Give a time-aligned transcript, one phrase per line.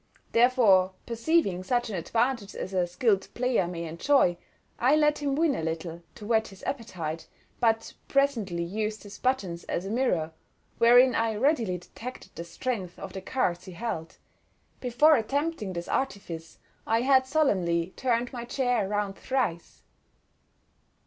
[0.31, 4.35] Therefore, perceiving such an advantage as a skilled player may enjoy,
[4.79, 7.27] I let him win a little to whet his appetite,
[7.59, 10.33] but presently used his buttons as a mirror,
[10.79, 14.17] wherein I readily detected the strength of the cards he held.
[14.79, 16.57] Before attempting this artifice,
[16.87, 19.83] I had solemnly turned my chair round thrice.